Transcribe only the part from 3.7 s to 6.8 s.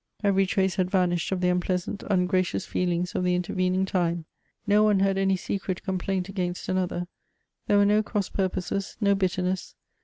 time. No one had any secret complaint against